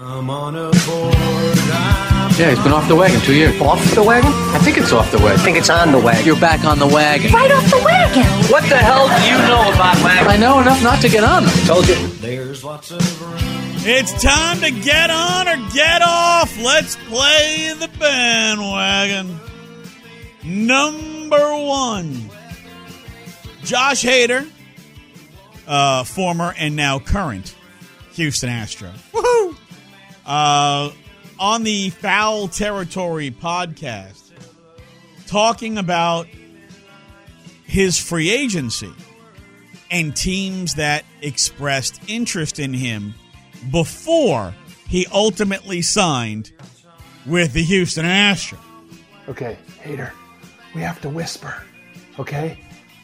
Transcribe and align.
I'm 0.00 0.30
on 0.30 0.54
a 0.54 0.70
board. 0.86 1.58
Yeah, 2.38 2.50
he's 2.50 2.62
been 2.62 2.72
off 2.72 2.86
the 2.86 2.94
wagon 2.94 3.20
two 3.22 3.34
years. 3.34 3.60
Off 3.60 3.82
the 3.96 4.02
wagon? 4.02 4.30
I 4.54 4.58
think 4.58 4.78
it's 4.78 4.92
off 4.92 5.10
the 5.10 5.18
wagon. 5.18 5.40
I 5.40 5.42
think 5.42 5.56
it's 5.56 5.70
on 5.70 5.90
the 5.90 5.98
wagon. 5.98 6.24
You're 6.24 6.38
back 6.40 6.64
on 6.64 6.78
the 6.78 6.86
wagon. 6.86 7.32
Right 7.32 7.50
off 7.50 7.68
the 7.68 7.82
wagon. 7.84 8.22
What 8.48 8.62
the 8.68 8.76
hell 8.76 9.08
do 9.08 9.26
you 9.26 9.36
know 9.48 9.72
about 9.74 9.96
wagons? 10.04 10.28
I 10.28 10.36
know 10.36 10.60
enough 10.60 10.80
not 10.84 11.02
to 11.02 11.08
get 11.08 11.24
on 11.24 11.44
them. 11.44 11.52
Told 11.66 11.88
you. 11.88 11.96
There's 12.18 12.62
lots 12.62 12.92
of 12.92 13.20
room. 13.20 13.38
It's 13.80 14.22
time 14.22 14.60
to 14.60 14.70
get 14.70 15.10
on 15.10 15.48
or 15.48 15.56
get 15.72 16.00
off. 16.02 16.56
Let's 16.62 16.94
play 17.08 17.74
the 17.76 17.88
bandwagon. 17.98 19.40
Number 20.44 21.56
one, 21.56 22.30
Josh 23.64 24.04
Hader, 24.04 24.48
uh, 25.66 26.04
former 26.04 26.54
and 26.56 26.76
now 26.76 27.00
current 27.00 27.56
Houston 28.12 28.48
Astro. 28.48 28.92
Woohoo! 30.28 30.90
Uh, 30.90 30.92
on 31.40 31.62
the 31.62 31.90
Foul 31.90 32.48
Territory 32.48 33.30
podcast, 33.30 34.32
talking 35.26 35.78
about 35.78 36.26
his 37.64 37.98
free 37.98 38.30
agency 38.30 38.92
and 39.90 40.14
teams 40.16 40.74
that 40.74 41.04
expressed 41.22 42.00
interest 42.08 42.58
in 42.58 42.74
him 42.74 43.14
before 43.70 44.54
he 44.88 45.06
ultimately 45.12 45.82
signed 45.82 46.52
with 47.26 47.52
the 47.52 47.62
Houston 47.62 48.04
Astros. 48.04 48.58
Okay, 49.28 49.58
Hader, 49.82 50.10
we 50.74 50.80
have 50.80 51.00
to 51.02 51.08
whisper. 51.08 51.62
Okay? 52.18 52.58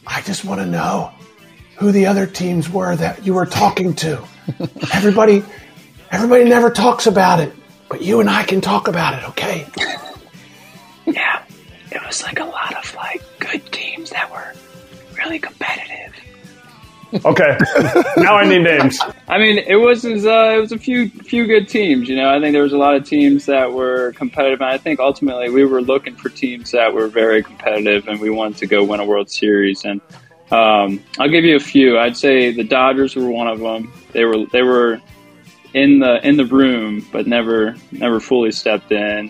I 0.07 0.21
just 0.21 0.43
want 0.43 0.61
to 0.61 0.65
know 0.65 1.11
who 1.77 1.91
the 1.91 2.05
other 2.05 2.25
teams 2.25 2.69
were 2.69 2.95
that 2.95 3.25
you 3.25 3.33
were 3.33 3.45
talking 3.45 3.93
to. 3.95 4.23
everybody 4.93 5.43
everybody 6.15 6.45
never 6.45 6.71
talks 6.71 7.07
about 7.07 7.41
it, 7.41 7.53
but 7.89 8.01
you 8.01 8.21
and 8.21 8.29
I 8.29 8.43
can 8.43 8.61
talk 8.61 8.87
about 8.87 9.21
it, 9.21 9.29
okay? 9.29 9.67
Yeah, 11.07 11.43
it 11.91 12.03
was 12.03 12.23
like 12.23 12.39
a 12.39 12.45
lot 12.45 12.75
of 12.75 12.95
like 12.95 13.21
good 13.37 13.63
teams 13.71 14.09
that 14.09 14.31
were 14.31 14.53
really 15.19 15.37
competitive. 15.37 16.15
Okay. 17.23 17.57
now 18.17 18.37
I 18.37 18.47
need 18.47 18.63
names. 18.63 18.99
I 19.27 19.37
mean, 19.37 19.59
it 19.59 19.75
was 19.75 20.03
uh, 20.03 20.53
it 20.57 20.59
was 20.59 20.71
a 20.71 20.79
few 20.79 21.09
few 21.09 21.45
good 21.45 21.69
teams. 21.69 22.09
You 22.09 22.15
know, 22.15 22.35
I 22.35 22.39
think 22.39 22.53
there 22.53 22.63
was 22.63 22.73
a 22.73 22.77
lot 22.79 22.95
of 22.95 23.07
teams 23.07 23.45
that 23.45 23.71
were 23.71 24.13
competitive, 24.13 24.61
and 24.61 24.69
I 24.71 24.79
think 24.79 24.99
ultimately 24.99 25.51
we 25.51 25.63
were 25.63 25.79
looking 25.79 26.15
for 26.15 26.29
teams 26.29 26.71
that 26.71 26.91
were 26.91 27.07
very 27.07 27.43
competitive, 27.43 28.07
and 28.07 28.19
we 28.19 28.31
wanted 28.31 28.57
to 28.57 28.65
go 28.65 28.83
win 28.83 28.99
a 28.99 29.05
World 29.05 29.29
Series. 29.29 29.85
And 29.85 30.01
um, 30.49 31.03
I'll 31.19 31.29
give 31.29 31.43
you 31.43 31.55
a 31.55 31.59
few. 31.59 31.99
I'd 31.99 32.17
say 32.17 32.51
the 32.51 32.63
Dodgers 32.63 33.15
were 33.15 33.29
one 33.29 33.47
of 33.47 33.59
them. 33.59 33.93
They 34.11 34.25
were 34.25 34.47
they 34.47 34.63
were 34.63 34.99
in 35.75 35.99
the 35.99 36.25
in 36.25 36.37
the 36.37 36.45
room, 36.45 37.05
but 37.11 37.27
never 37.27 37.75
never 37.91 38.19
fully 38.19 38.51
stepped 38.51 38.91
in. 38.91 39.29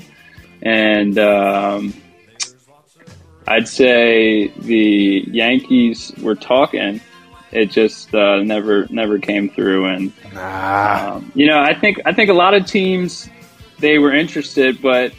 And 0.62 1.18
um, 1.18 1.94
I'd 3.48 3.68
say 3.68 4.48
the 4.50 5.26
Yankees 5.28 6.14
were 6.22 6.36
talking. 6.36 7.02
It 7.52 7.72
just 7.72 8.14
uh, 8.14 8.44
never 8.44 8.86
never 8.92 9.18
came 9.18 9.50
through, 9.50 9.86
and 9.86 10.14
um, 10.38 11.32
you 11.34 11.48
know 11.48 11.60
I 11.60 11.74
think 11.74 12.00
I 12.06 12.14
think 12.14 12.30
a 12.30 12.34
lot 12.34 12.54
of 12.54 12.68
teams 12.68 13.28
they 13.80 13.98
were 13.98 14.14
interested, 14.14 14.82
but 14.82 15.14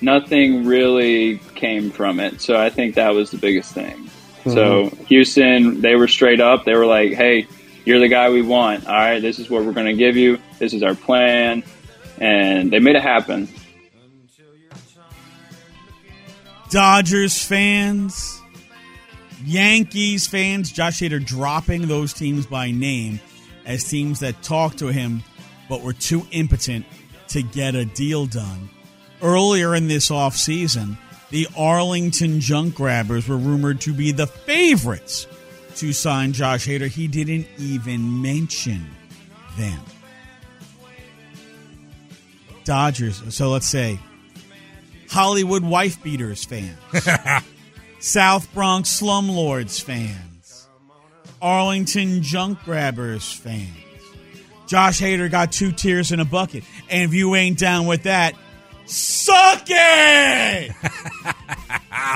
nothing 0.00 0.64
really 0.64 1.38
came 1.56 1.90
from 1.90 2.20
it. 2.20 2.40
So 2.40 2.60
I 2.60 2.70
think 2.70 2.94
that 2.94 3.10
was 3.14 3.32
the 3.32 3.38
biggest 3.38 3.74
thing. 3.74 4.08
So 4.44 4.90
Houston, 5.06 5.80
they 5.80 5.94
were 5.94 6.08
straight 6.08 6.40
up. 6.40 6.64
They 6.64 6.74
were 6.74 6.86
like, 6.86 7.12
"Hey, 7.12 7.46
you're 7.84 7.98
the 7.98 8.08
guy 8.08 8.30
we 8.30 8.42
want. 8.42 8.86
All 8.86 8.94
right, 8.94 9.20
this 9.20 9.38
is 9.38 9.50
what 9.50 9.64
we're 9.64 9.72
going 9.72 9.86
to 9.86 9.94
give 9.94 10.16
you. 10.16 10.38
This 10.62 10.74
is 10.74 10.84
our 10.84 10.94
plan," 10.94 11.64
and 12.20 12.70
they 12.72 12.78
made 12.78 12.94
it 12.94 13.02
happen. 13.02 13.48
Dodgers 16.70 17.36
fans, 17.44 18.40
Yankees 19.44 20.28
fans, 20.28 20.70
Josh 20.70 21.00
Hader 21.00 21.22
dropping 21.22 21.88
those 21.88 22.12
teams 22.12 22.46
by 22.46 22.70
name 22.70 23.18
as 23.66 23.82
teams 23.82 24.20
that 24.20 24.40
talked 24.44 24.78
to 24.78 24.86
him 24.86 25.24
but 25.68 25.82
were 25.82 25.92
too 25.92 26.24
impotent 26.30 26.86
to 27.30 27.42
get 27.42 27.74
a 27.74 27.84
deal 27.84 28.26
done. 28.26 28.70
Earlier 29.20 29.74
in 29.74 29.88
this 29.88 30.10
offseason, 30.10 30.96
the 31.30 31.48
Arlington 31.58 32.38
Junk 32.38 32.76
Grabbers 32.76 33.26
were 33.26 33.36
rumored 33.36 33.80
to 33.80 33.92
be 33.92 34.12
the 34.12 34.28
favorites 34.28 35.26
to 35.74 35.92
sign 35.92 36.32
Josh 36.32 36.68
Hader. 36.68 36.86
He 36.86 37.08
didn't 37.08 37.48
even 37.58 38.22
mention 38.22 38.86
them. 39.58 39.80
Dodgers, 42.64 43.22
so 43.34 43.50
let's 43.50 43.66
say 43.66 43.98
Hollywood 45.10 45.64
wife 45.64 46.02
beaters 46.02 46.44
fans, 46.44 46.78
South 47.98 48.52
Bronx 48.54 49.00
slumlords 49.00 49.82
fans, 49.82 50.68
Arlington 51.40 52.22
junk 52.22 52.62
grabbers 52.64 53.30
fans. 53.32 53.68
Josh 54.66 55.00
Hader 55.00 55.30
got 55.30 55.52
two 55.52 55.72
tears 55.72 56.12
in 56.12 56.20
a 56.20 56.24
bucket, 56.24 56.64
and 56.88 57.02
if 57.02 57.14
you 57.14 57.34
ain't 57.34 57.58
down 57.58 57.86
with 57.86 58.04
that, 58.04 58.34
suck 58.86 59.64
it. 59.66 60.74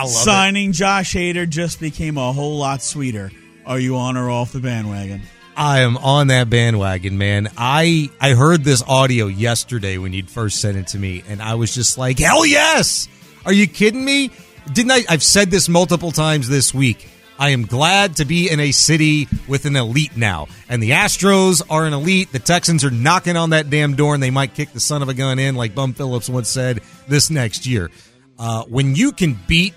Signing 0.06 0.72
Josh 0.72 1.14
Hader 1.14 1.48
just 1.48 1.80
became 1.80 2.16
a 2.16 2.32
whole 2.32 2.58
lot 2.58 2.82
sweeter. 2.82 3.30
Are 3.66 3.78
you 3.78 3.96
on 3.96 4.16
or 4.16 4.30
off 4.30 4.52
the 4.52 4.60
bandwagon? 4.60 5.22
I 5.56 5.80
am 5.80 5.96
on 5.96 6.26
that 6.26 6.50
bandwagon, 6.50 7.16
man. 7.16 7.48
I 7.56 8.10
I 8.20 8.34
heard 8.34 8.62
this 8.62 8.82
audio 8.86 9.26
yesterday 9.26 9.96
when 9.96 10.12
you'd 10.12 10.28
first 10.28 10.60
sent 10.60 10.76
it 10.76 10.88
to 10.88 10.98
me, 10.98 11.24
and 11.28 11.40
I 11.40 11.54
was 11.54 11.74
just 11.74 11.96
like, 11.96 12.18
hell 12.18 12.44
yes! 12.44 13.08
Are 13.46 13.52
you 13.52 13.66
kidding 13.66 14.04
me? 14.04 14.30
Didn't 14.72 14.90
I? 14.90 15.04
I've 15.08 15.22
said 15.22 15.50
this 15.50 15.68
multiple 15.68 16.12
times 16.12 16.48
this 16.48 16.74
week. 16.74 17.08
I 17.38 17.50
am 17.50 17.64
glad 17.64 18.16
to 18.16 18.24
be 18.24 18.50
in 18.50 18.60
a 18.60 18.72
city 18.72 19.28
with 19.48 19.64
an 19.64 19.76
elite 19.76 20.16
now. 20.16 20.48
And 20.68 20.82
the 20.82 20.90
Astros 20.90 21.62
are 21.68 21.86
an 21.86 21.92
elite. 21.92 22.32
The 22.32 22.38
Texans 22.38 22.84
are 22.84 22.90
knocking 22.90 23.36
on 23.36 23.50
that 23.50 23.68
damn 23.70 23.94
door, 23.94 24.14
and 24.14 24.22
they 24.22 24.30
might 24.30 24.54
kick 24.54 24.72
the 24.72 24.80
son 24.80 25.02
of 25.02 25.08
a 25.08 25.14
gun 25.14 25.38
in, 25.38 25.54
like 25.54 25.74
Bum 25.74 25.92
Phillips 25.92 26.30
once 26.30 26.48
said, 26.48 26.80
this 27.08 27.30
next 27.30 27.66
year. 27.66 27.90
Uh, 28.38 28.64
when 28.64 28.94
you 28.94 29.12
can 29.12 29.38
beat 29.46 29.74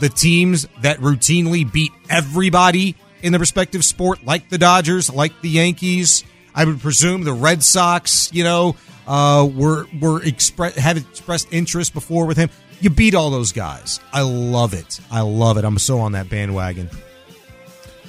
the 0.00 0.08
teams 0.08 0.66
that 0.82 0.98
routinely 0.98 1.70
beat 1.70 1.92
everybody 2.10 2.96
in 3.24 3.32
the 3.32 3.38
respective 3.38 3.84
sport, 3.84 4.24
like 4.24 4.48
the 4.50 4.58
Dodgers, 4.58 5.10
like 5.12 5.40
the 5.40 5.48
Yankees. 5.48 6.24
I 6.54 6.64
would 6.64 6.80
presume 6.80 7.24
the 7.24 7.32
Red 7.32 7.62
Sox, 7.64 8.32
you 8.32 8.44
know, 8.44 8.76
uh, 9.08 9.48
were 9.52 9.86
were 10.00 10.20
expre- 10.20 10.74
had 10.76 10.96
expressed 10.98 11.48
interest 11.52 11.92
before 11.94 12.26
with 12.26 12.36
him. 12.36 12.48
You 12.80 12.90
beat 12.90 13.14
all 13.14 13.30
those 13.30 13.50
guys. 13.52 13.98
I 14.12 14.20
love 14.22 14.74
it. 14.74 15.00
I 15.10 15.22
love 15.22 15.56
it. 15.58 15.64
I'm 15.64 15.78
so 15.78 15.98
on 16.00 16.12
that 16.12 16.28
bandwagon. 16.28 16.90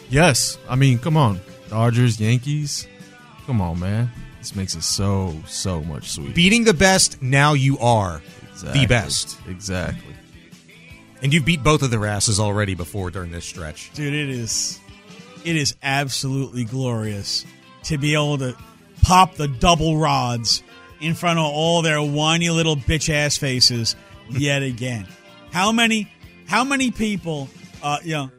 Yes, 0.10 0.58
I 0.70 0.76
mean, 0.76 1.00
come 1.00 1.18
on, 1.18 1.42
Dodgers, 1.70 2.20
Yankees, 2.20 2.88
come 3.48 3.62
on, 3.62 3.80
man. 3.80 4.12
This 4.40 4.56
makes 4.56 4.76
it 4.76 4.84
so 4.84 5.36
so 5.48 5.82
much 5.82 6.12
sweeter. 6.12 6.34
Beating 6.34 6.64
the 6.64 6.74
best, 6.76 7.22
now 7.22 7.54
you 7.54 7.80
are 7.80 8.22
Exactly. 8.52 8.82
the 8.82 8.86
best, 8.88 9.38
Exactly. 9.50 10.14
and 11.24 11.34
you 11.34 11.42
beat 11.42 11.64
both 11.64 11.82
of 11.82 11.90
their 11.90 12.06
asses 12.06 12.40
already 12.40 12.76
before 12.76 13.10
during 13.10 13.32
this 13.32 13.46
stretch. 13.46 13.92
Dude, 13.96 14.14
it 14.14 14.30
is 14.30 14.80
it 15.46 15.56
is 15.56 15.76
absolutely 15.84 16.66
glorious 16.66 17.46
to 17.84 17.98
be 17.98 18.14
able 18.14 18.38
to 18.40 18.56
pop 19.04 19.36
the 19.36 19.48
double 19.48 19.98
rods 19.98 20.64
in 21.00 21.14
front 21.14 21.40
of 21.40 21.46
all 21.46 21.82
their 21.82 22.02
whiny 22.02 22.50
little 22.50 22.76
bitch 22.76 23.14
ass 23.14 23.38
faces 23.38 23.96
yet 24.30 24.64
again. 24.64 25.08
How 25.52 25.72
many 25.72 26.12
how 26.48 26.64
many 26.64 26.92
people 26.92 27.48
uh 27.84 28.00
you 28.04 28.14
know 28.14 28.32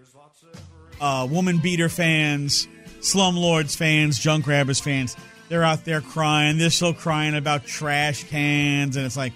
uh 1.01 1.29
woman 1.31 1.59
beater 1.59 1.89
fans, 1.89 2.67
Slumlords 3.01 3.77
fans, 3.77 4.19
Junk 4.19 4.45
Grabbers 4.45 4.81
fans, 4.81 5.17
they're 5.49 5.65
out 5.65 5.85
there 5.85 6.01
crying. 6.01 6.59
They're 6.59 6.71
still 6.71 6.95
crying 6.95 7.37
about 7.37 7.65
trash 7.65 8.25
cans. 8.25 8.97
And 8.97 9.07
it's 9.07 9.17
like, 9.17 9.33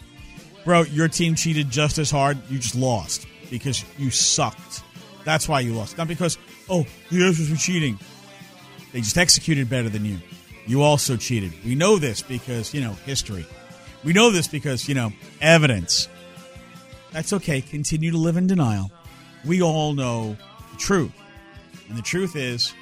bro, 0.65 0.83
your 0.83 1.09
team 1.09 1.35
cheated 1.35 1.71
just 1.71 1.99
as 1.99 2.11
hard. 2.11 2.39
You 2.51 2.59
just 2.59 2.75
lost 2.75 3.27
because 3.49 3.85
you 3.99 4.11
sucked. 4.11 4.83
That's 5.25 5.49
why 5.49 5.61
you 5.61 5.75
lost. 5.75 5.99
Not 5.99 6.09
because, 6.09 6.39
oh, 6.71 6.87
the 7.11 7.19
Astros 7.19 7.51
were 7.51 7.57
cheating. 7.57 7.99
They 8.93 9.01
just 9.01 9.19
executed 9.19 9.69
better 9.69 9.89
than 9.89 10.05
you. 10.05 10.19
You 10.67 10.83
also 10.83 11.17
cheated. 11.17 11.53
We 11.65 11.75
know 11.75 11.99
this 11.99 12.23
because, 12.23 12.73
you 12.73 12.81
know, 12.81 12.93
history. 13.05 13.45
We 14.05 14.13
know 14.13 14.31
this 14.31 14.47
because, 14.47 14.89
you 14.89 14.95
know, 14.95 15.13
evidence. 15.41 16.09
That's 17.13 17.33
okay. 17.35 17.61
Continue 17.61 18.13
to 18.13 18.17
live 18.17 18.37
in 18.37 18.47
denial. 18.47 18.91
We 19.45 19.63
all 19.63 19.93
know 19.95 20.37
the 20.71 20.77
truth. 20.79 21.13
And 21.89 21.99
the 21.99 22.03
truth 22.03 22.37
is, 22.37 22.73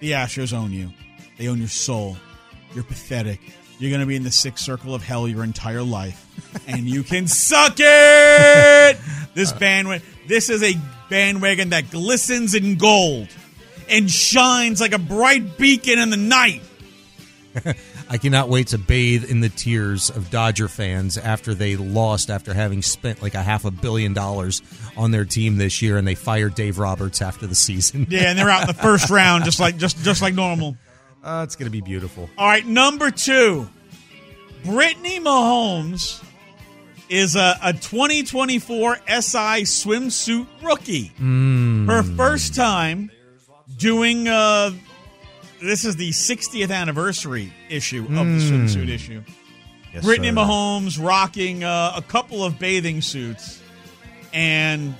the 0.00 0.12
Astros 0.12 0.52
own 0.52 0.72
you. 0.72 0.90
They 1.38 1.48
own 1.48 1.58
your 1.58 1.68
soul. 1.68 2.16
You're 2.74 2.84
pathetic. 2.84 3.40
You're 3.78 3.90
going 3.90 4.00
to 4.00 4.06
be 4.06 4.16
in 4.16 4.22
the 4.22 4.30
sixth 4.30 4.64
circle 4.64 4.94
of 4.94 5.02
hell 5.02 5.28
your 5.28 5.44
entire 5.44 5.82
life. 5.82 6.26
and 6.66 6.88
you 6.88 7.02
can 7.02 7.26
suck 7.26 7.74
it! 7.78 8.98
This 9.34 9.50
bandwidth. 9.50 10.02
this 10.28 10.50
is 10.50 10.62
a 10.62 10.74
bandwagon 11.12 11.68
that 11.68 11.90
glistens 11.90 12.54
in 12.54 12.76
gold 12.76 13.28
and 13.90 14.10
shines 14.10 14.80
like 14.80 14.94
a 14.94 14.98
bright 14.98 15.58
beacon 15.58 15.98
in 15.98 16.08
the 16.08 16.16
night. 16.16 16.62
I 18.08 18.16
cannot 18.16 18.48
wait 18.48 18.68
to 18.68 18.78
bathe 18.78 19.30
in 19.30 19.40
the 19.40 19.50
tears 19.50 20.08
of 20.08 20.30
Dodger 20.30 20.68
fans 20.68 21.18
after 21.18 21.52
they 21.52 21.76
lost 21.76 22.30
after 22.30 22.54
having 22.54 22.80
spent 22.80 23.20
like 23.20 23.34
a 23.34 23.42
half 23.42 23.66
a 23.66 23.70
billion 23.70 24.14
dollars 24.14 24.62
on 24.96 25.10
their 25.10 25.26
team 25.26 25.58
this 25.58 25.82
year 25.82 25.98
and 25.98 26.08
they 26.08 26.14
fired 26.14 26.54
Dave 26.54 26.78
Roberts 26.78 27.20
after 27.20 27.46
the 27.46 27.54
season. 27.54 28.06
Yeah, 28.08 28.30
and 28.30 28.38
they're 28.38 28.48
out 28.48 28.62
in 28.62 28.68
the 28.68 28.82
first 28.82 29.10
round 29.10 29.44
just 29.44 29.60
like 29.60 29.76
just 29.76 30.02
just 30.02 30.22
like 30.22 30.32
normal. 30.32 30.78
Uh, 31.22 31.42
it's 31.44 31.56
going 31.56 31.66
to 31.66 31.70
be 31.70 31.82
beautiful. 31.82 32.30
All 32.38 32.48
right, 32.48 32.66
number 32.66 33.10
two, 33.10 33.68
Brittany 34.64 35.20
Mahomes 35.20 36.24
is 37.12 37.36
a, 37.36 37.58
a 37.62 37.72
2024 37.74 38.96
SI 38.96 39.62
swimsuit 39.64 40.46
rookie. 40.62 41.12
Mm. 41.20 41.86
Her 41.86 42.02
first 42.02 42.54
time 42.54 43.10
doing. 43.76 44.26
Uh, 44.28 44.70
this 45.62 45.84
is 45.84 45.94
the 45.96 46.10
60th 46.10 46.72
anniversary 46.74 47.52
issue 47.68 48.02
of 48.04 48.10
the 48.10 48.14
Mm. 48.16 48.50
swimsuit 48.66 48.88
issue. 48.88 49.22
Yes, 49.94 50.04
Brittany 50.04 50.28
sir. 50.30 50.34
Mahomes 50.36 50.98
rocking 51.04 51.62
uh, 51.62 51.92
a 51.94 52.02
couple 52.02 52.42
of 52.42 52.58
bathing 52.58 53.00
suits, 53.02 53.60
and 54.32 54.94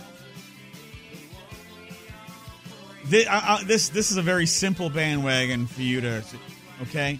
thi- 3.06 3.26
uh, 3.26 3.40
uh, 3.42 3.64
this 3.64 3.88
this 3.88 4.10
is 4.10 4.16
a 4.18 4.22
very 4.22 4.46
simple 4.46 4.90
bandwagon 4.90 5.66
for 5.66 5.80
you 5.82 6.00
to. 6.02 6.22
Okay, 6.82 7.18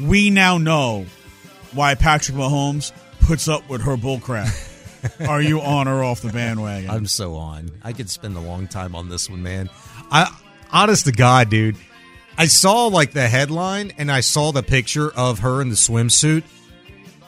we 0.00 0.30
now 0.30 0.58
know 0.58 1.06
why 1.72 1.94
Patrick 1.94 2.36
Mahomes 2.36 2.92
puts 3.28 3.46
up 3.46 3.68
with 3.68 3.82
her 3.82 3.94
bullcrap. 3.94 4.48
Are 5.28 5.42
you 5.42 5.60
on 5.60 5.86
or 5.86 6.02
off 6.02 6.22
the 6.22 6.32
bandwagon? 6.32 6.88
I'm 6.88 7.06
so 7.06 7.34
on. 7.34 7.70
I 7.84 7.92
could 7.92 8.08
spend 8.08 8.34
a 8.38 8.40
long 8.40 8.66
time 8.66 8.94
on 8.94 9.10
this 9.10 9.28
one, 9.28 9.42
man. 9.42 9.68
I 10.10 10.34
honest 10.72 11.04
to 11.04 11.12
God, 11.12 11.50
dude. 11.50 11.76
I 12.38 12.46
saw 12.46 12.86
like 12.86 13.12
the 13.12 13.28
headline 13.28 13.92
and 13.98 14.10
I 14.10 14.20
saw 14.20 14.50
the 14.50 14.62
picture 14.62 15.10
of 15.10 15.40
her 15.40 15.60
in 15.60 15.68
the 15.68 15.74
swimsuit, 15.74 16.42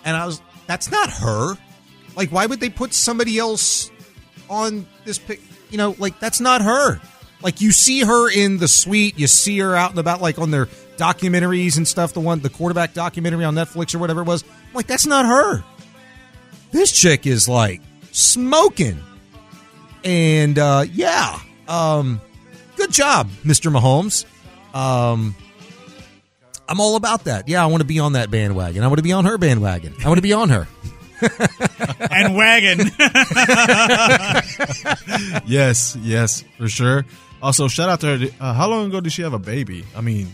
and 0.03 0.17
I 0.17 0.25
was, 0.25 0.41
that's 0.67 0.91
not 0.91 1.11
her. 1.11 1.59
Like, 2.17 2.31
why 2.33 2.47
would 2.47 2.61
they 2.61 2.71
put 2.71 2.95
somebody 2.95 3.39
else 3.39 3.91
on 4.49 4.87
this 5.05 5.19
pic? 5.19 5.43
You 5.69 5.77
know, 5.77 5.95
like 5.99 6.19
that's 6.19 6.41
not 6.41 6.63
her. 6.63 6.99
Like 7.43 7.61
you 7.61 7.73
see 7.73 8.01
her 8.01 8.31
in 8.31 8.57
the 8.57 8.69
suite, 8.69 9.19
you 9.19 9.27
see 9.27 9.59
her 9.59 9.77
out 9.77 9.91
and 9.91 9.99
about, 9.99 10.23
like 10.23 10.39
on 10.39 10.51
their 10.51 10.65
documentaries 10.97 11.77
and 11.77 11.87
stuff. 11.87 12.15
The 12.15 12.21
one, 12.21 12.41
the 12.41 12.49
quarterback 12.49 12.95
documentary 12.95 13.45
on 13.45 13.55
Netflix 13.55 13.95
or 13.95 13.99
whatever 13.99 14.23
it 14.23 14.27
was. 14.27 14.45
I'm 14.45 14.75
like, 14.75 14.87
that's 14.87 15.07
not 15.07 15.27
her. 15.27 15.63
This 16.73 16.93
chick 16.93 17.27
is 17.27 17.49
like 17.49 17.81
smoking. 18.13 19.01
And 20.05 20.59
uh, 20.59 20.85
yeah, 20.93 21.39
um, 21.69 22.21
good 22.77 22.93
job, 22.93 23.29
Mr. 23.45 23.71
Mahomes. 23.71 24.25
Um, 24.75 25.35
I'm 26.69 26.81
all 26.81 26.97
about 26.97 27.25
that. 27.25 27.49
Yeah, 27.49 27.63
I 27.63 27.67
want 27.67 27.81
to 27.81 27.87
be 27.87 27.99
on 27.99 28.13
that 28.13 28.31
bandwagon. 28.31 28.85
I 28.85 28.87
want 28.87 28.99
to 28.99 29.03
be 29.03 29.13
on 29.13 29.25
her 29.25 29.37
bandwagon. 29.37 29.95
I 30.05 30.09
want 30.09 30.19
to 30.19 30.23
be 30.23 30.33
on 30.33 30.49
her. 30.51 30.69
and 32.11 32.35
wagon. 32.35 32.79
yes, 35.47 35.97
yes, 36.01 36.45
for 36.57 36.69
sure. 36.69 37.05
Also, 37.43 37.69
shout 37.69 37.89
out 37.89 38.01
to 38.01 38.19
her. 38.19 38.27
Uh, 38.41 38.55
how 38.55 38.69
long 38.69 38.87
ago 38.87 39.01
did 39.01 39.13
she 39.13 39.23
have 39.23 39.35
a 39.35 39.39
baby? 39.39 39.85
I 39.97 40.01
mean, 40.01 40.29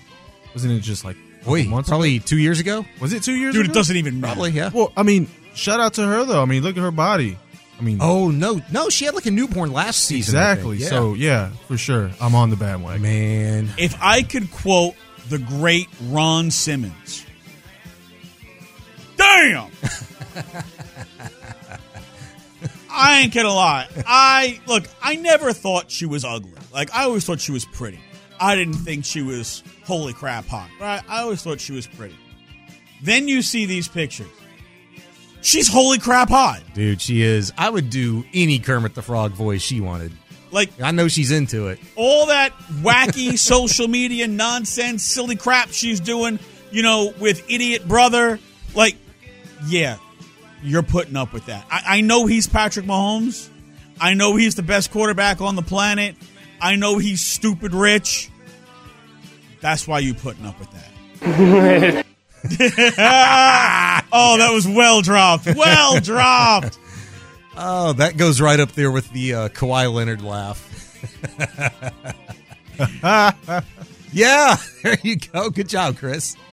wasn't 0.54 0.74
it 0.74 0.80
just 0.80 1.04
like 1.04 1.16
Wait, 1.46 1.68
months 1.68 1.88
probably 1.88 2.16
ago? 2.16 2.24
two 2.26 2.38
years 2.38 2.60
ago. 2.60 2.84
Was 3.00 3.12
it 3.12 3.22
two 3.22 3.34
years? 3.34 3.54
Dude, 3.54 3.66
ago? 3.66 3.72
it 3.72 3.74
doesn't 3.74 3.96
even 3.96 4.20
matter. 4.20 4.34
Probably, 4.34 4.50
yeah. 4.52 4.70
Well, 4.72 4.92
I 4.96 5.02
mean, 5.02 5.28
shout 5.56 5.80
out 5.80 5.94
to 5.94 6.06
her 6.06 6.24
though. 6.24 6.42
I 6.42 6.44
mean, 6.44 6.62
look 6.62 6.76
at 6.76 6.82
her 6.82 6.90
body. 6.92 7.38
I 7.78 7.82
mean, 7.82 7.98
Oh 8.00 8.30
no, 8.30 8.60
no, 8.72 8.88
she 8.88 9.04
had 9.04 9.14
like 9.14 9.26
a 9.26 9.30
newborn 9.30 9.72
last 9.72 10.04
season. 10.04 10.34
Exactly. 10.34 10.76
Yeah. 10.78 10.88
So 10.88 11.14
yeah, 11.14 11.50
for 11.68 11.76
sure, 11.76 12.10
I'm 12.20 12.34
on 12.34 12.50
the 12.50 12.56
bandwagon. 12.56 13.02
man, 13.02 13.68
If 13.76 13.96
I 14.00 14.22
could 14.22 14.50
quote 14.50 14.94
the 15.28 15.38
great 15.38 15.88
Ron 16.04 16.50
Simmons, 16.50 17.26
damn. 19.16 19.70
I 22.98 23.20
ain't 23.20 23.34
gonna 23.34 23.52
lie. 23.52 23.88
I 24.06 24.60
look. 24.66 24.84
I 25.02 25.16
never 25.16 25.52
thought 25.52 25.90
she 25.90 26.06
was 26.06 26.24
ugly. 26.24 26.52
Like 26.72 26.94
I 26.94 27.02
always 27.04 27.24
thought 27.26 27.40
she 27.40 27.52
was 27.52 27.66
pretty. 27.66 28.00
I 28.40 28.54
didn't 28.54 28.74
think 28.74 29.04
she 29.04 29.20
was 29.22 29.62
holy 29.84 30.12
crap 30.14 30.46
hot. 30.46 30.68
Right? 30.80 31.02
I 31.08 31.20
always 31.20 31.42
thought 31.42 31.60
she 31.60 31.72
was 31.72 31.86
pretty. 31.86 32.16
Then 33.02 33.28
you 33.28 33.42
see 33.42 33.66
these 33.66 33.86
pictures. 33.88 34.28
She's 35.42 35.68
holy 35.68 35.98
crap 35.98 36.28
hot. 36.28 36.62
dude, 36.74 37.00
she 37.00 37.22
is. 37.22 37.52
I 37.56 37.70
would 37.70 37.88
do 37.90 38.24
any 38.34 38.58
Kermit 38.58 38.94
the 38.94 39.02
Frog 39.02 39.32
voice 39.32 39.62
she 39.62 39.80
wanted. 39.80 40.12
Like 40.50 40.70
I 40.80 40.90
know 40.92 41.08
she's 41.08 41.30
into 41.30 41.68
it. 41.68 41.78
all 41.96 42.26
that 42.26 42.52
wacky 42.80 43.38
social 43.38 43.88
media 43.88 44.26
nonsense, 44.26 45.04
silly 45.04 45.36
crap 45.36 45.70
she's 45.70 46.00
doing, 46.00 46.38
you 46.70 46.82
know, 46.82 47.12
with 47.20 47.48
idiot 47.50 47.86
brother. 47.86 48.38
Like, 48.74 48.96
yeah, 49.66 49.96
you're 50.62 50.82
putting 50.82 51.16
up 51.16 51.32
with 51.32 51.46
that. 51.46 51.66
I, 51.70 51.82
I 51.98 52.00
know 52.00 52.26
he's 52.26 52.46
Patrick 52.46 52.86
Mahomes. 52.86 53.48
I 54.00 54.14
know 54.14 54.36
he's 54.36 54.54
the 54.54 54.62
best 54.62 54.90
quarterback 54.90 55.40
on 55.40 55.56
the 55.56 55.62
planet. 55.62 56.16
I 56.60 56.76
know 56.76 56.98
he's 56.98 57.20
stupid 57.24 57.74
rich. 57.74 58.30
That's 59.60 59.86
why 59.88 59.98
you 60.00 60.14
putting 60.14 60.46
up 60.46 60.58
with 60.58 60.70
that. 60.72 62.04
oh, 64.12 64.36
that 64.38 64.50
was 64.52 64.66
well 64.66 65.02
dropped. 65.02 65.46
Well 65.54 66.00
dropped. 66.00 66.78
Oh, 67.56 67.92
that 67.94 68.16
goes 68.16 68.40
right 68.40 68.60
up 68.60 68.72
there 68.72 68.90
with 68.90 69.10
the 69.12 69.34
uh, 69.34 69.48
Kawhi 69.48 69.92
Leonard 69.92 70.22
laugh. 70.22 70.62
yeah, 74.12 74.56
there 74.82 74.98
you 75.02 75.16
go. 75.16 75.50
Good 75.50 75.68
job, 75.68 75.96
Chris. 75.96 76.36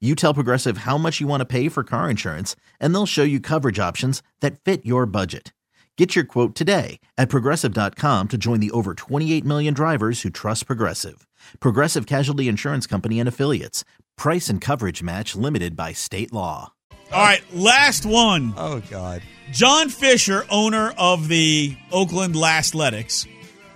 You 0.00 0.14
tell 0.14 0.32
Progressive 0.32 0.78
how 0.78 0.96
much 0.96 1.20
you 1.20 1.26
want 1.26 1.40
to 1.40 1.44
pay 1.44 1.68
for 1.68 1.82
car 1.82 2.08
insurance, 2.08 2.54
and 2.78 2.94
they'll 2.94 3.04
show 3.04 3.24
you 3.24 3.40
coverage 3.40 3.80
options 3.80 4.22
that 4.38 4.60
fit 4.60 4.86
your 4.86 5.06
budget. 5.06 5.52
Get 5.96 6.14
your 6.14 6.24
quote 6.24 6.54
today 6.54 7.00
at 7.16 7.28
progressive.com 7.28 8.28
to 8.28 8.38
join 8.38 8.60
the 8.60 8.70
over 8.70 8.94
28 8.94 9.44
million 9.44 9.74
drivers 9.74 10.22
who 10.22 10.30
trust 10.30 10.66
Progressive. 10.68 11.26
Progressive 11.58 12.06
Casualty 12.06 12.46
Insurance 12.46 12.86
Company 12.86 13.18
and 13.18 13.28
Affiliates. 13.28 13.84
Price 14.16 14.48
and 14.48 14.60
coverage 14.60 15.02
match 15.02 15.34
limited 15.34 15.74
by 15.74 15.92
state 15.94 16.32
law. 16.32 16.72
All 17.10 17.24
right, 17.24 17.42
last 17.52 18.06
one. 18.06 18.54
Oh 18.56 18.80
God. 18.88 19.22
John 19.50 19.88
Fisher, 19.88 20.44
owner 20.48 20.94
of 20.96 21.26
the 21.26 21.76
Oakland 21.90 22.36
Athletics, 22.36 23.26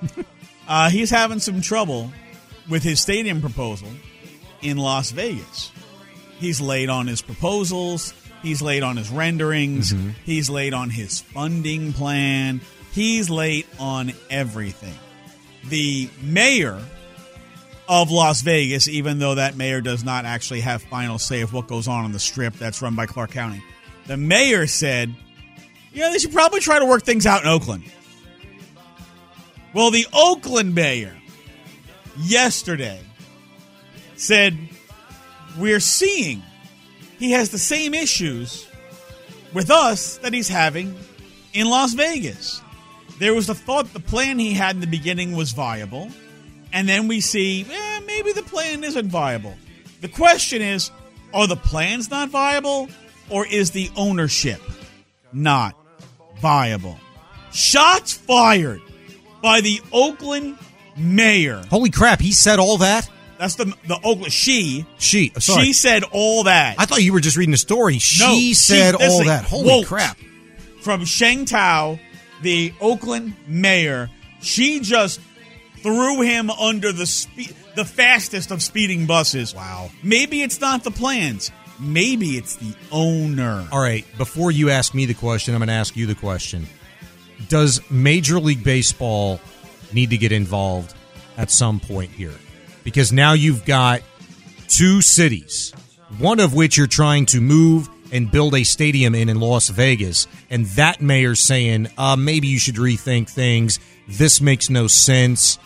uh, 0.69 0.91
he's 0.91 1.11
having 1.11 1.41
some 1.41 1.61
trouble 1.61 2.13
with 2.69 2.85
his 2.85 3.01
stadium 3.01 3.41
proposal 3.41 3.89
in 4.61 4.77
Las 4.77 5.11
Vegas. 5.11 5.72
He's 6.43 6.61
late 6.61 6.89
on 6.89 7.07
his 7.07 7.23
proposals. 7.23 8.13
He's 8.43 8.61
late 8.61 8.83
on 8.83 8.97
his 8.97 9.11
renderings. 9.11 9.93
Mm-hmm. 9.93 10.11
He's 10.25 10.51
late 10.51 10.75
on 10.75 10.91
his 10.91 11.21
funding 11.21 11.93
plan. 11.93 12.61
He's 12.91 13.31
late 13.31 13.69
on 13.79 14.13
everything. 14.29 14.97
The 15.69 16.11
mayor 16.21 16.83
of 17.89 18.11
Las 18.11 18.43
Vegas, 18.43 18.89
even 18.89 19.21
though 19.21 19.37
that 19.37 19.57
mayor 19.57 19.81
does 19.81 20.03
not 20.03 20.25
actually 20.25 20.63
have 20.63 20.83
final 20.83 21.21
say 21.21 21.43
of 21.43 21.53
what 21.53 21.69
goes 21.69 21.87
on 21.87 22.05
on 22.05 22.11
the 22.11 22.19
strip 22.19 22.55
that's 22.55 22.83
run 22.83 22.97
by 22.97 23.07
Clark 23.07 23.31
County, 23.31 23.63
the 24.09 24.17
mayor 24.17 24.67
said, 24.67 25.15
yeah, 25.93 26.11
they 26.11 26.19
should 26.19 26.33
probably 26.33 26.59
try 26.59 26.81
to 26.81 26.87
work 26.87 27.05
things 27.05 27.25
out 27.25 27.43
in 27.43 27.49
Oakland. 27.49 27.85
Well, 29.75 29.93
the 29.93 30.09
Oakland 30.13 30.75
mayor 30.75 31.17
yesterday 32.19 33.01
said, 34.17 34.59
We're 35.59 35.81
seeing 35.81 36.43
he 37.19 37.33
has 37.33 37.51
the 37.51 37.59
same 37.59 37.95
issues 37.95 38.67
with 39.53 39.71
us 39.71 40.17
that 40.19 40.33
he's 40.33 40.49
having 40.49 40.97
in 41.53 41.69
Las 41.69 41.95
Vegas. 41.95 42.63
There 43.19 43.35
was 43.35 43.47
the 43.47 43.55
thought 43.55 43.93
the 43.93 44.01
plan 44.01 44.39
he 44.39 44.53
had 44.55 44.75
in 44.77 44.81
the 44.81 44.87
beginning 44.87 45.37
was 45.37 45.53
viable, 45.53 46.11
and 46.73 46.89
then 46.89 47.07
we 47.09 47.21
see, 47.21 47.67
eh, 47.71 48.01
maybe 48.07 48.33
the 48.33 48.43
plan 48.43 48.83
isn't 48.83 49.09
viable. 49.09 49.55
The 50.01 50.09
question 50.09 50.63
is, 50.63 50.91
are 51.33 51.47
the 51.47 51.57
plans 51.57 52.11
not 52.11 52.31
viable, 52.31 52.89
or 53.29 53.47
is 53.47 53.71
the 53.71 53.91
ownership 53.97 54.61
not 55.33 55.77
viable? 56.41 56.99
Shots 57.53 58.15
fired 58.15 58.81
by 59.43 59.61
the 59.61 59.81
Oakland 59.93 60.59
mayor. 60.97 61.63
Holy 61.71 61.91
crap! 61.91 62.21
He 62.21 62.33
said 62.33 62.59
all 62.59 62.79
that. 62.79 63.09
That's 63.43 63.57
the 63.57 63.65
the 63.89 63.99
Oakland 64.05 64.33
she 64.33 64.87
She. 64.99 65.33
Uh, 65.35 65.41
sorry. 65.41 65.65
she 65.65 65.73
said 65.73 66.05
all 66.13 66.45
that. 66.45 66.77
I 66.79 66.85
thought 66.87 67.03
you 67.03 67.13
were 67.13 67.19
just 67.21 67.37
reading 67.37 67.53
a 67.55 67.59
story. 67.59 67.99
She 67.99 68.23
No, 68.23 68.53
said 68.55 68.95
all 68.95 69.01
listen, 69.01 69.27
that. 69.27 69.45
Holy 69.45 69.85
crap! 69.85 70.17
From 70.81 71.05
Sheng 71.05 71.45
Thao, 71.45 71.99
the 72.43 72.73
Oakland 72.81 73.35
mayor, 73.49 74.11
she 74.43 74.79
just 74.79 75.21
threw 75.79 76.21
him 76.23 76.51
under 76.51 76.93
the 76.93 77.05
spe- 77.05 77.53
the 77.75 77.85
fastest 77.85 78.53
of 78.53 78.63
speeding 78.63 79.07
buses. 79.07 79.57
Wow. 79.57 79.91
Maybe 80.05 80.43
it's 80.43 80.61
not 80.61 80.85
the 80.85 80.93
plans. 80.93 81.51
Maybe 81.81 82.37
it's 82.37 82.55
the 82.55 82.77
owner. 82.93 83.67
All 83.73 83.81
right. 83.83 84.05
Before 84.19 84.53
you 84.53 84.71
ask 84.71 84.95
me 84.95 85.05
the 85.07 85.15
question, 85.15 85.53
I'm 85.53 85.59
going 85.59 85.67
to 85.67 85.75
ask 85.75 85.97
you 85.97 86.07
the 86.07 86.15
question. 86.15 86.69
Does 87.49 87.81
Major 87.91 88.39
League 88.39 88.63
Baseball 88.63 89.41
need 89.93 90.11
to 90.11 90.17
get 90.17 90.31
involved 90.31 90.95
at 91.37 91.51
some 91.51 91.81
point 91.81 92.13
here? 92.13 92.35
Because 92.85 93.13
now 93.13 93.33
you've 93.33 93.65
got 93.65 94.03
two 94.69 95.03
cities, 95.03 95.73
one 96.19 96.41
of 96.41 96.55
which 96.55 96.77
you're 96.77 96.87
trying 96.87 97.27
to 97.27 97.41
move 97.41 97.89
and 98.13 98.31
build 98.31 98.55
a 98.55 98.63
stadium 98.63 99.15
in 99.15 99.29
in 99.29 99.41
Las 99.41 99.69
Vegas, 99.71 100.27
and 100.51 100.67
that 100.67 101.01
mayor's 101.01 101.41
saying 101.41 101.89
uh, 101.97 102.15
maybe 102.15 102.47
you 102.47 102.59
should 102.59 102.75
rethink 102.77 103.29
things. 103.29 103.81
This 104.07 104.41
makes 104.41 104.71
no 104.71 104.87
sense. 104.87 105.59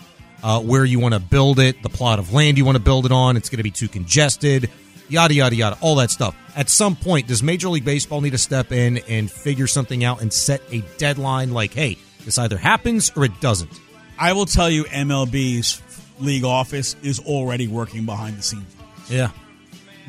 Uh, 0.43 0.61
where 0.61 0.85
you 0.85 0.99
want 0.99 1.15
to 1.15 1.19
build 1.19 1.59
it, 1.59 1.81
the 1.81 1.89
plot 1.89 2.19
of 2.19 2.31
land 2.31 2.59
you 2.59 2.63
want 2.63 2.77
to 2.77 2.81
build 2.83 3.07
it 3.07 3.11
on, 3.11 3.35
it's 3.35 3.49
going 3.49 3.57
to 3.57 3.63
be 3.63 3.71
too 3.71 3.87
congested, 3.87 4.69
yada 5.09 5.33
yada 5.33 5.55
yada, 5.55 5.77
all 5.81 5.95
that 5.95 6.11
stuff. 6.11 6.35
At 6.55 6.69
some 6.69 6.95
point, 6.95 7.27
does 7.27 7.41
Major 7.41 7.69
League 7.69 7.83
Baseball 7.83 8.21
need 8.21 8.29
to 8.29 8.37
step 8.37 8.71
in 8.71 8.99
and 9.09 9.31
figure 9.31 9.65
something 9.65 10.03
out 10.03 10.21
and 10.21 10.31
set 10.31 10.61
a 10.71 10.81
deadline? 10.99 11.51
Like, 11.51 11.73
hey, 11.73 11.97
this 12.23 12.37
either 12.37 12.57
happens 12.57 13.11
or 13.15 13.25
it 13.25 13.41
doesn't. 13.41 13.71
I 14.19 14.33
will 14.33 14.45
tell 14.45 14.69
you, 14.69 14.83
MLB's 14.85 15.73
league 16.19 16.43
office 16.43 16.95
is 17.03 17.19
already 17.19 17.67
working 17.67 18.05
behind 18.05 18.37
the 18.37 18.43
scenes. 18.43 18.75
Yeah, 19.09 19.29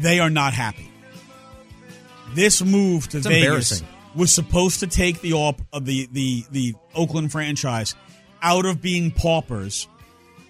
They 0.01 0.19
are 0.21 0.31
not 0.31 0.53
happy. 0.55 0.91
This 2.35 2.63
move 2.63 3.09
to 3.09 3.19
It's 3.19 3.27
Vegas 3.27 3.83
was 4.15 4.33
supposed 4.33 4.81
to 4.81 4.87
take 4.87 5.21
the 5.21 5.35
of 5.73 5.85
the, 5.85 6.09
the 6.13 6.45
the 6.51 6.75
Oakland 6.95 7.33
franchise 7.33 7.95
out 8.43 8.67
of 8.67 8.83
being 8.83 9.11
paupers 9.11 9.87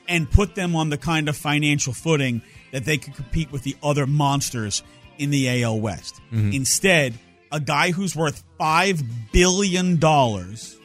and 0.08 0.30
put 0.30 0.54
them 0.54 0.74
on 0.74 0.88
the 0.90 0.96
kind 0.98 1.28
of 1.28 1.36
financial 1.36 1.92
footing 1.92 2.42
that 2.72 2.84
they 2.84 2.96
could 2.98 3.14
compete 3.14 3.52
with 3.52 3.62
the 3.62 3.76
other 3.82 4.06
monsters 4.06 4.82
in 5.18 5.30
the 5.30 5.62
AL 5.62 5.80
West. 5.80 6.20
Mhm. 6.32 6.54
Instead, 6.54 7.14
a 7.52 7.60
guy 7.60 7.90
who's 7.90 8.16
worth 8.16 8.42
five 8.58 9.02
billion 9.32 9.98
dollars 9.98 10.76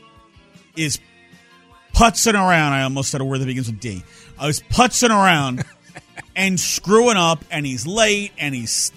is 0.76 1.00
putzing 1.94 2.34
around. 2.34 2.74
I 2.74 2.84
almost 2.84 3.10
said 3.12 3.22
a 3.22 3.26
word 3.26 3.40
that 3.40 3.46
begins 3.46 3.68
with 3.68 3.80
D. 3.80 4.04
I 4.38 4.48
was 4.48 4.62
putzing 4.62 5.10
around 5.10 5.64
and 6.36 6.60
screwing 6.60 7.18
up, 7.18 7.44
and 7.52 7.66
he's 7.66 7.86
late, 7.86 8.32
and 8.38 8.54
he's, 8.54 8.92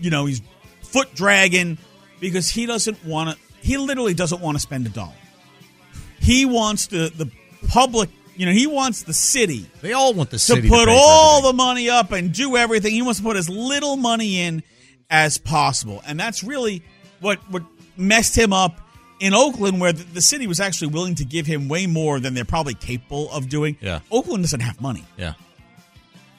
you 0.00 0.10
know, 0.10 0.26
he's 0.26 0.42
foot 0.82 1.14
dragging 1.14 1.78
because 2.20 2.48
he 2.48 2.66
doesn't 2.66 3.04
want 3.04 3.30
to. 3.30 3.36
He 3.60 3.76
literally 3.76 4.14
doesn't 4.14 4.40
want 4.40 4.56
to 4.56 4.60
spend 4.60 4.86
a 4.86 4.90
dollar. 4.90 5.12
He 6.20 6.46
wants 6.46 6.86
the 6.86 7.12
the 7.14 7.30
public. 7.68 8.10
You 8.36 8.46
know, 8.46 8.52
he 8.52 8.68
wants 8.68 9.02
the 9.02 9.12
city 9.12 9.68
they 9.82 9.92
all 9.92 10.14
want 10.14 10.30
the 10.30 10.38
city 10.38 10.62
to 10.62 10.68
put 10.68 10.84
for 10.84 10.90
all 10.90 11.42
the 11.42 11.52
money 11.52 11.90
up 11.90 12.12
and 12.12 12.32
do 12.32 12.56
everything. 12.56 12.92
He 12.92 13.02
wants 13.02 13.18
to 13.18 13.24
put 13.24 13.36
as 13.36 13.48
little 13.48 13.96
money 13.96 14.40
in 14.40 14.62
as 15.10 15.38
possible, 15.38 16.02
and 16.06 16.20
that's 16.20 16.44
really 16.44 16.84
what 17.20 17.38
what 17.50 17.64
messed 17.96 18.38
him 18.38 18.52
up 18.52 18.80
in 19.20 19.34
Oakland, 19.34 19.80
where 19.80 19.92
the, 19.92 20.22
city 20.22 20.46
was 20.46 20.60
actually 20.60 20.88
willing 20.88 21.14
to 21.16 21.24
give 21.24 21.46
him 21.46 21.68
way 21.68 21.86
more 21.86 22.20
than 22.20 22.34
they're 22.34 22.44
probably 22.44 22.74
capable 22.74 23.30
of 23.32 23.48
doing. 23.48 23.76
Yeah. 23.80 24.00
Oakland 24.10 24.44
doesn't 24.44 24.60
have 24.60 24.80
money, 24.80 25.04
Yeah. 25.16 25.34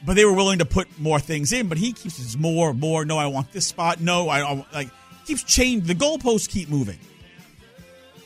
but 0.05 0.15
they 0.15 0.23
were 0.25 0.33
willing 0.33 0.59
to 0.59 0.65
put 0.65 0.87
more 0.99 1.19
things 1.19 1.51
in. 1.51 1.67
But 1.67 1.77
he 1.77 1.91
keeps 1.93 2.17
his 2.17 2.37
more, 2.37 2.73
more. 2.73 3.03
No, 3.05 3.17
I 3.17 3.27
want 3.27 3.51
this 3.51 3.67
spot. 3.67 3.99
No, 3.99 4.29
I, 4.29 4.41
I 4.53 4.65
like 4.73 4.89
keeps 5.25 5.43
changing. 5.43 5.87
The 5.87 5.95
goalposts 5.95 6.47
keep 6.49 6.69
moving. 6.69 6.99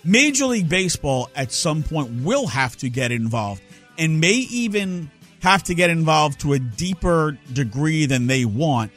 Major 0.03 0.45
League 0.47 0.67
Baseball 0.69 1.29
at 1.35 1.51
some 1.51 1.81
point 1.83 2.23
will 2.23 2.47
have 2.47 2.75
to 2.77 2.89
get 2.89 3.11
involved 3.11 3.61
and 3.97 4.19
may 4.19 4.33
even 4.33 5.09
have 5.41 5.63
to 5.63 5.75
get 5.75 5.89
involved 5.89 6.41
to 6.41 6.53
a 6.53 6.59
deeper 6.59 7.37
degree 7.51 8.05
than 8.05 8.27
they 8.27 8.43
want 8.45 8.91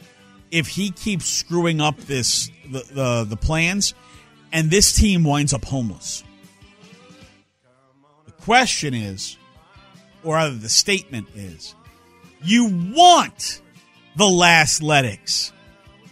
if 0.50 0.68
he 0.68 0.90
keeps 0.90 1.26
screwing 1.26 1.80
up 1.80 1.96
this 1.98 2.50
the 2.70 2.82
the, 2.92 3.24
the 3.24 3.36
plans 3.36 3.94
and 4.56 4.70
this 4.70 4.94
team 4.94 5.22
winds 5.22 5.52
up 5.52 5.66
homeless. 5.66 6.24
The 8.24 8.32
question 8.32 8.94
is 8.94 9.36
or 10.24 10.36
rather 10.36 10.54
the 10.54 10.70
statement 10.70 11.28
is 11.34 11.74
you 12.42 12.92
want 12.94 13.60
the 14.16 14.26
last 14.26 14.80
Athletics 14.80 15.52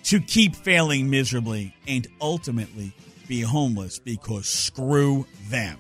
to 0.05 0.21
keep 0.21 0.55
failing 0.55 1.09
miserably 1.09 1.75
and 1.89 2.07
ultimately 2.21 2.93
be 3.27 3.41
homeless 3.41 3.99
because 3.99 4.47
screw 4.47 5.27
them. 5.49 5.79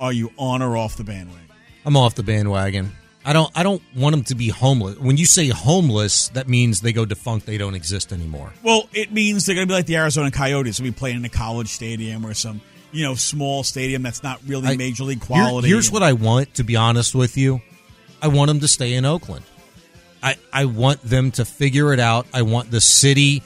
Are 0.00 0.12
you 0.12 0.32
on 0.36 0.62
or 0.62 0.76
off 0.76 0.96
the 0.96 1.04
bandwagon? 1.04 1.46
I'm 1.86 1.96
off 1.96 2.16
the 2.16 2.24
bandwagon. 2.24 2.90
I 3.24 3.32
don't. 3.34 3.50
I 3.54 3.62
don't 3.62 3.82
want 3.94 4.14
them 4.14 4.24
to 4.24 4.34
be 4.34 4.48
homeless. 4.48 4.98
When 4.98 5.16
you 5.18 5.26
say 5.26 5.48
homeless, 5.48 6.28
that 6.30 6.48
means 6.48 6.80
they 6.80 6.92
go 6.94 7.04
defunct. 7.04 7.44
They 7.46 7.58
don't 7.58 7.74
exist 7.74 8.12
anymore. 8.12 8.52
Well, 8.62 8.88
it 8.94 9.12
means 9.12 9.44
they're 9.44 9.54
going 9.54 9.66
to 9.66 9.70
be 9.70 9.74
like 9.76 9.86
the 9.86 9.96
Arizona 9.96 10.30
Coyotes. 10.30 10.78
They'll 10.78 10.86
be 10.86 10.92
playing 10.92 11.16
in 11.16 11.24
a 11.26 11.28
college 11.28 11.68
stadium 11.68 12.24
or 12.24 12.32
some, 12.32 12.62
you 12.92 13.04
know, 13.04 13.14
small 13.14 13.62
stadium 13.62 14.02
that's 14.02 14.22
not 14.22 14.40
really 14.46 14.68
I- 14.68 14.76
major 14.76 15.04
league 15.04 15.18
Here- 15.18 15.26
quality. 15.26 15.68
here's 15.68 15.90
what 15.90 16.02
I 16.02 16.14
want. 16.14 16.54
To 16.54 16.64
be 16.64 16.76
honest 16.76 17.14
with 17.14 17.36
you, 17.36 17.60
I 18.22 18.28
want 18.28 18.48
them 18.48 18.60
to 18.60 18.68
stay 18.68 18.94
in 18.94 19.04
Oakland. 19.04 19.44
I 20.22 20.36
I 20.52 20.64
want 20.64 21.02
them 21.02 21.30
to 21.32 21.44
figure 21.44 21.92
it 21.92 22.00
out. 22.00 22.26
I 22.32 22.40
want 22.42 22.70
the 22.70 22.80
city 22.80 23.42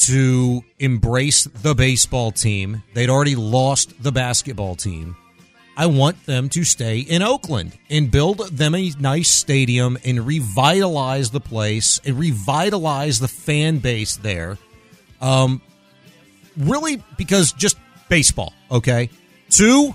to 0.00 0.62
embrace 0.78 1.44
the 1.44 1.74
baseball 1.74 2.30
team. 2.30 2.82
They'd 2.94 3.10
already 3.10 3.36
lost 3.36 4.00
the 4.02 4.12
basketball 4.12 4.76
team. 4.76 5.16
I 5.78 5.86
want 5.86 6.26
them 6.26 6.48
to 6.50 6.64
stay 6.64 6.98
in 6.98 7.22
Oakland 7.22 7.78
and 7.88 8.10
build 8.10 8.38
them 8.48 8.74
a 8.74 8.90
nice 8.98 9.30
stadium 9.30 9.96
and 10.04 10.26
revitalize 10.26 11.30
the 11.30 11.38
place 11.38 12.00
and 12.04 12.18
revitalize 12.18 13.20
the 13.20 13.28
fan 13.28 13.78
base 13.78 14.16
there. 14.16 14.58
Um, 15.20 15.62
really 16.56 17.00
because 17.16 17.52
just 17.52 17.78
baseball, 18.08 18.52
okay? 18.72 19.08
Two, 19.50 19.94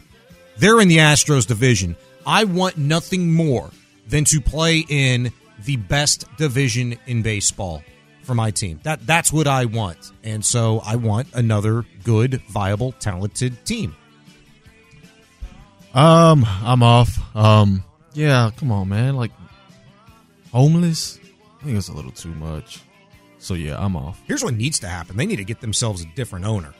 they're 0.58 0.80
in 0.80 0.88
the 0.88 1.00
Astros 1.00 1.46
division. 1.46 1.98
I 2.26 2.46
want 2.46 2.78
nothing 2.78 3.34
more 3.34 3.70
than 4.08 4.24
to 4.26 4.40
play 4.40 4.86
in 4.88 5.34
the 5.66 5.76
best 5.76 6.26
division 6.38 6.98
in 7.08 7.24
baseball 7.24 7.84
for 8.22 8.34
my 8.34 8.52
team. 8.52 8.80
That 8.84 9.06
that's 9.06 9.34
what 9.34 9.48
I 9.48 9.66
want. 9.66 10.14
And 10.24 10.46
so 10.46 10.82
I 10.86 10.96
want 10.96 11.28
another 11.34 11.84
good, 12.06 12.42
viable, 12.44 12.94
talented 12.94 13.66
team. 13.66 13.98
Um, 15.94 16.46
I'm 16.64 16.82
off. 16.82 17.20
Um, 17.36 17.84
yeah, 18.14 18.52
come 18.58 18.72
on, 18.72 18.90
man. 18.90 19.16
Like 19.16 19.32
homeless, 20.52 21.20
I 21.62 21.66
think 21.66 21.78
it's 21.78 21.90
a 21.90 21.94
little 21.94 22.12
too 22.12 22.34
much. 22.34 22.82
So 23.40 23.54
yeah, 23.54 23.78
I'm 23.78 23.96
off. 23.96 24.22
Here's 24.26 24.44
what 24.44 24.54
needs 24.54 24.80
to 24.80 24.88
happen. 24.88 25.18
They 25.18 25.26
need 25.26 25.36
to 25.38 25.44
get 25.44 25.62
themselves 25.62 26.02
a 26.02 26.06
different 26.16 26.46
owner. 26.46 26.74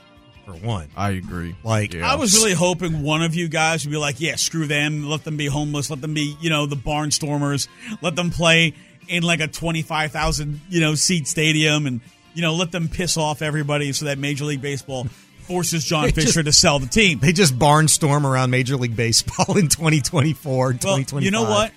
For 0.44 0.52
one, 0.52 0.88
I 0.94 1.10
agree. 1.12 1.54
Like 1.64 1.94
I 1.94 2.16
was 2.16 2.34
really 2.34 2.52
hoping 2.52 3.02
one 3.02 3.22
of 3.22 3.34
you 3.34 3.48
guys 3.48 3.84
would 3.84 3.90
be 3.90 3.96
like, 3.96 4.20
yeah, 4.20 4.36
screw 4.36 4.66
them. 4.66 5.08
Let 5.08 5.24
them 5.24 5.38
be 5.38 5.46
homeless. 5.46 5.88
Let 5.88 6.02
them 6.02 6.12
be, 6.12 6.36
you 6.40 6.50
know, 6.50 6.66
the 6.66 6.76
barnstormers. 6.76 7.66
Let 8.02 8.14
them 8.14 8.30
play 8.30 8.74
in 9.08 9.22
like 9.22 9.40
a 9.40 9.48
25,000, 9.48 10.60
you 10.68 10.80
know, 10.80 10.94
seat 10.96 11.26
stadium 11.28 11.86
and, 11.86 12.00
you 12.34 12.42
know, 12.42 12.54
let 12.54 12.72
them 12.72 12.88
piss 12.88 13.16
off 13.16 13.40
everybody 13.40 13.92
so 13.92 14.04
that 14.04 14.18
Major 14.18 14.44
League 14.44 14.60
Baseball 14.60 15.06
forces 15.44 15.84
John 15.84 16.10
Fisher 16.12 16.42
just- 16.42 16.46
to 16.46 16.52
sell 16.52 16.78
the 16.78 16.86
team. 16.86 17.18
They 17.20 17.32
just 17.32 17.58
barnstorm 17.58 18.24
around 18.24 18.50
Major 18.50 18.76
League 18.76 18.96
Baseball 18.96 19.56
in 19.56 19.68
2024, 19.68 20.56
Well, 20.68 20.72
2025. 20.72 21.22
you 21.22 21.30
know 21.30 21.44
what? 21.44 21.72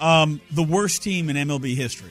Um, 0.00 0.40
the 0.50 0.62
worst 0.62 1.02
team 1.02 1.28
in 1.28 1.36
MLB 1.36 1.74
history, 1.74 2.10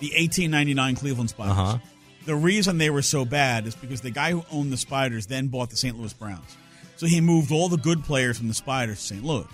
the 0.00 0.12
1899 0.16 0.94
Cleveland 0.96 1.30
Spiders. 1.30 1.52
Uh-huh. 1.58 1.78
The 2.26 2.36
reason 2.36 2.78
they 2.78 2.90
were 2.90 3.02
so 3.02 3.24
bad 3.24 3.66
is 3.66 3.74
because 3.74 4.00
the 4.02 4.10
guy 4.10 4.32
who 4.32 4.44
owned 4.52 4.72
the 4.72 4.76
Spiders 4.76 5.26
then 5.26 5.48
bought 5.48 5.70
the 5.70 5.76
St. 5.76 5.98
Louis 5.98 6.12
Browns. 6.12 6.56
So 6.96 7.06
he 7.06 7.20
moved 7.20 7.50
all 7.52 7.68
the 7.68 7.76
good 7.78 8.04
players 8.04 8.38
from 8.38 8.48
the 8.48 8.54
Spiders 8.54 8.98
to 9.00 9.06
St. 9.14 9.24
Louis. 9.24 9.46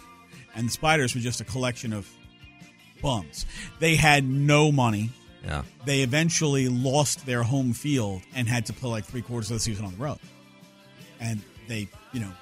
And 0.57 0.67
the 0.69 0.73
Spiders 0.73 1.15
were 1.15 1.21
just 1.21 1.41
a 1.41 1.45
collection 1.45 1.93
of 1.93 2.09
bums. 3.03 3.47
They 3.81 3.97
had 3.97 4.25
no 4.29 4.73
money. 4.73 5.11
Yeah. 5.45 5.63
They 5.85 6.01
eventually 6.01 6.69
lost 6.69 7.27
their 7.27 7.43
home 7.43 7.73
field 7.75 8.23
and 8.35 8.49
had 8.49 8.67
to 8.67 8.73
play 8.73 8.91
like 8.91 9.05
three 9.05 9.23
quarters 9.23 9.51
of 9.51 9.57
the 9.57 9.61
season 9.61 9.85
on 9.85 9.93
the 9.93 9.99
road. 10.03 10.19
And 11.21 11.41
they, 11.69 11.89
you 12.13 12.21
know, 12.21 12.33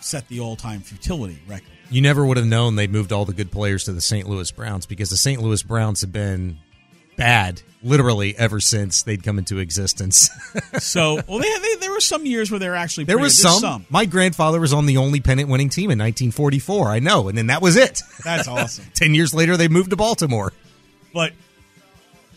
set 0.00 0.28
the 0.28 0.40
all 0.40 0.56
time 0.56 0.80
futility 0.80 1.38
record. 1.46 1.66
You 1.90 2.02
never 2.02 2.24
would 2.24 2.36
have 2.36 2.46
known 2.46 2.76
they 2.76 2.86
moved 2.86 3.12
all 3.12 3.24
the 3.24 3.32
good 3.32 3.50
players 3.50 3.84
to 3.84 3.92
the 3.92 4.00
St. 4.00 4.28
Louis 4.28 4.50
Browns 4.52 4.86
because 4.86 5.10
the 5.10 5.16
St. 5.16 5.42
Louis 5.42 5.62
Browns 5.62 6.02
have 6.02 6.12
been 6.12 6.58
bad 7.16 7.60
literally 7.82 8.36
ever 8.38 8.60
since 8.60 9.02
they'd 9.02 9.22
come 9.22 9.38
into 9.38 9.58
existence. 9.58 10.30
So, 10.78 11.20
well, 11.28 11.38
they, 11.38 11.58
they, 11.58 11.74
there 11.80 11.90
were 11.90 12.00
some 12.00 12.24
years 12.24 12.50
where 12.50 12.58
they 12.58 12.68
were 12.68 12.74
actually 12.74 13.04
there 13.04 13.18
was. 13.18 13.40
There's 13.40 13.60
some, 13.60 13.86
My 13.90 14.06
grandfather 14.06 14.58
was 14.60 14.72
on 14.72 14.86
the 14.86 14.96
only 14.96 15.20
pennant 15.20 15.48
winning 15.48 15.68
team 15.68 15.90
in 15.90 15.98
1944. 15.98 16.88
I 16.88 16.98
know, 17.00 17.28
and 17.28 17.36
then 17.36 17.48
that 17.48 17.60
was 17.60 17.76
it. 17.76 18.00
That's 18.24 18.48
awesome. 18.48 18.86
Ten 18.94 19.14
years 19.14 19.34
later, 19.34 19.56
they 19.56 19.68
moved 19.68 19.90
to 19.90 19.96
Baltimore. 19.96 20.52
But 21.12 21.32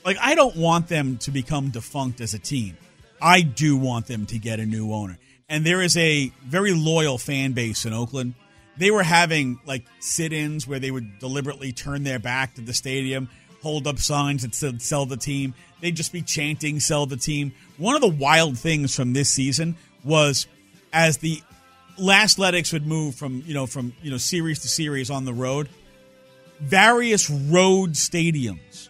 like 0.04 0.18
I 0.20 0.36
don't 0.36 0.56
want 0.56 0.88
them 0.88 1.18
to 1.20 1.32
become 1.32 1.70
defunct 1.70 2.22
as 2.22 2.34
a 2.34 2.40
team. 2.40 2.78
I 3.22 3.42
do 3.42 3.78
want 3.78 4.08
them 4.08 4.26
to 4.28 4.38
get 4.38 4.60
a 4.60 4.66
new 4.66 4.92
owner. 4.94 5.18
And 5.50 5.66
there 5.66 5.82
is 5.82 5.96
a 5.98 6.32
very 6.46 6.74
loyal 6.74 7.18
fan 7.18 7.54
base 7.54 7.86
in 7.86 7.94
Oakland. 7.94 8.34
They 8.78 8.92
were 8.92 9.04
having 9.04 9.60
like 9.66 9.86
sit-ins 10.00 10.68
where 10.68 10.80
they 10.80 10.90
would 10.90 11.20
deliberately 11.20 11.72
turn 11.72 12.04
their 12.04 12.20
back 12.20 12.56
to 12.56 12.62
the 12.62 12.74
stadium, 12.74 13.30
hold 13.62 13.88
up 13.88 14.00
signs 14.00 14.42
that 14.42 14.56
said 14.56 14.82
sell 14.82 15.06
the 15.06 15.18
team. 15.18 15.54
They'd 15.82 15.96
just 15.96 16.12
be 16.12 16.22
chanting 16.22 16.80
sell 16.80 17.06
the 17.06 17.18
team. 17.18 17.54
One 17.78 17.96
of 17.96 18.02
the 18.02 18.08
wild 18.08 18.58
things 18.58 18.96
from 18.96 19.14
this 19.14 19.30
season 19.30 19.76
was 20.04 20.48
as 20.92 21.18
the 21.18 21.42
last 21.98 22.34
Athletics 22.34 22.74
would 22.74 22.88
move 22.88 23.16
from, 23.16 23.44
you 23.46 23.54
know, 23.54 23.68
from, 23.68 23.94
you 24.02 24.12
know, 24.12 24.18
series 24.18 24.60
to 24.60 24.68
series 24.68 25.10
on 25.10 25.26
the 25.26 25.34
road, 25.34 25.70
various 26.60 27.30
road 27.30 27.92
stadiums 27.92 28.90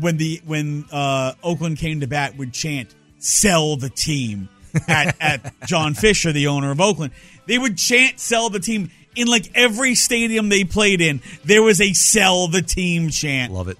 when 0.00 0.16
the 0.16 0.40
when 0.44 0.84
uh, 0.92 1.32
Oakland 1.42 1.78
came 1.78 2.00
to 2.00 2.06
bat 2.06 2.36
would 2.36 2.52
chant 2.52 2.94
"Sell 3.18 3.76
the 3.76 3.90
team" 3.90 4.48
at, 4.88 5.16
at 5.20 5.66
John 5.66 5.94
Fisher, 5.94 6.32
the 6.32 6.46
owner 6.48 6.70
of 6.70 6.80
Oakland. 6.80 7.12
They 7.46 7.58
would 7.58 7.76
chant 7.78 8.18
"Sell 8.20 8.48
the 8.50 8.60
team" 8.60 8.90
in 9.16 9.26
like 9.28 9.50
every 9.54 9.94
stadium 9.94 10.48
they 10.48 10.64
played 10.64 11.00
in. 11.00 11.20
There 11.44 11.62
was 11.62 11.80
a 11.80 11.92
"Sell 11.92 12.48
the 12.48 12.62
team" 12.62 13.10
chant. 13.10 13.52
Love 13.52 13.68
it. 13.68 13.78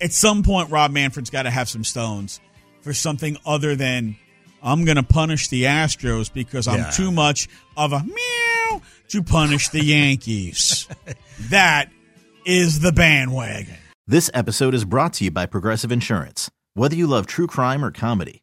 At 0.00 0.12
some 0.12 0.42
point, 0.42 0.70
Rob 0.70 0.90
Manfred's 0.92 1.30
got 1.30 1.42
to 1.42 1.50
have 1.50 1.68
some 1.68 1.84
stones 1.84 2.40
for 2.82 2.94
something 2.94 3.36
other 3.44 3.76
than 3.76 4.16
I'm 4.62 4.84
going 4.84 4.96
to 4.96 5.02
punish 5.02 5.48
the 5.48 5.64
Astros 5.64 6.32
because 6.32 6.66
I'm 6.66 6.78
Yeah. 6.78 6.90
too 6.90 7.12
much 7.12 7.48
of 7.76 7.92
a 7.92 8.02
meow 8.02 8.82
to 9.08 9.22
punish 9.22 9.68
the 9.68 9.84
Yankees. 9.84 10.88
that 11.50 11.90
is 12.46 12.80
the 12.80 12.92
bandwagon. 12.92 13.76
This 14.06 14.30
episode 14.32 14.74
is 14.74 14.84
brought 14.86 15.12
to 15.14 15.24
you 15.24 15.30
by 15.30 15.44
Progressive 15.46 15.92
Insurance. 15.92 16.50
Whether 16.74 16.96
you 16.96 17.06
love 17.06 17.26
true 17.26 17.46
crime 17.46 17.84
or 17.84 17.90
comedy, 17.90 18.42